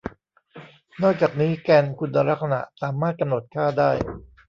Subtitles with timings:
[1.01, 3.91] นอกจากนี้แกนคุณลักษณะสามารถกำหนดค่าได้